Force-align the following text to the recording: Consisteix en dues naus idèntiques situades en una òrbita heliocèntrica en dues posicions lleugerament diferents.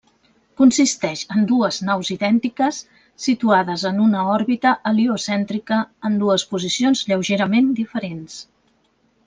Consisteix 0.59 1.19
en 1.35 1.43
dues 1.51 1.77
naus 1.89 2.09
idèntiques 2.15 2.79
situades 3.27 3.83
en 3.91 4.01
una 4.07 4.25
òrbita 4.37 4.73
heliocèntrica 4.93 5.81
en 6.11 6.19
dues 6.25 6.49
posicions 6.55 7.07
lleugerament 7.13 7.73
diferents. 7.85 8.43